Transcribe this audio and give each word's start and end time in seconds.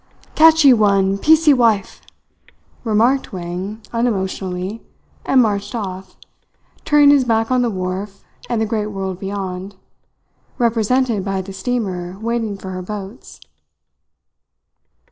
"Catchee 0.33 0.73
one 0.73 1.19
piecee 1.19 1.53
wife," 1.53 2.01
remarked 2.83 3.31
Wang 3.31 3.83
unemotionally, 3.93 4.81
and 5.27 5.43
marched 5.43 5.75
off, 5.75 6.17
turning 6.85 7.11
his 7.11 7.23
back 7.23 7.51
on 7.51 7.61
the 7.61 7.69
wharf 7.69 8.23
and 8.49 8.59
the 8.59 8.65
great 8.65 8.87
world 8.87 9.19
beyond, 9.19 9.75
represented 10.57 11.23
by 11.23 11.39
the 11.41 11.53
steamer 11.53 12.17
waiting 12.17 12.57
for 12.57 12.71
her 12.71 12.81
boats. 12.81 13.39